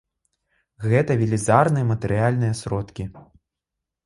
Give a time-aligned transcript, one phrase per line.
[0.93, 3.03] Гэта велізарныя матэрыяльныя сродкі!